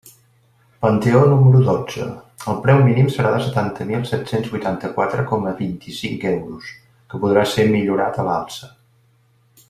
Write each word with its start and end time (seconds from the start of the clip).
Panteó 0.83 1.19
número 1.31 1.59
dotze: 1.65 2.05
el 2.53 2.57
preu 2.63 2.79
mínim 2.87 3.11
serà 3.15 3.33
de 3.35 3.43
setanta 3.47 3.87
mil 3.91 4.07
set-cents 4.13 4.49
vuitanta-quatre 4.53 5.25
coma 5.33 5.53
vint-i-cinc 5.63 6.25
euros, 6.33 6.71
que 7.13 7.21
podrà 7.27 7.43
ser 7.51 7.67
millorat 7.77 8.19
a 8.25 8.31
l'alça. 8.31 8.71